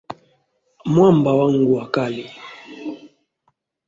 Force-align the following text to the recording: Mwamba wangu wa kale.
Mwamba 0.85 1.33
wangu 1.33 1.75
wa 1.75 1.85
kale. 1.93 2.25